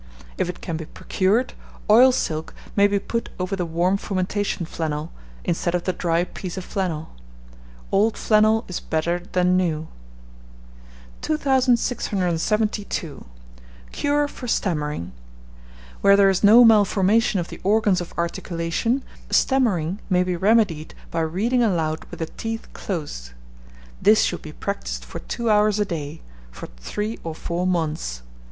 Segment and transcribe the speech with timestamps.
[0.35, 1.53] If it can be procured,
[1.87, 5.11] oil silk may be put over the warm fomentation flannel,
[5.43, 7.09] instead of the dry piece of flannel.
[7.91, 9.89] Old flannel is better than new.
[11.21, 13.25] 2672.
[13.91, 15.11] CURE FOR STAMMERING.
[16.01, 21.19] Where there is no malformation of the organs of articulation, stammering may be remedied by
[21.21, 23.33] reading aloud with the teeth closed.
[24.01, 28.23] This should be practised for two hours a day, for three or four months.